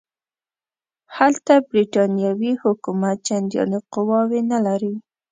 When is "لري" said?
4.65-4.93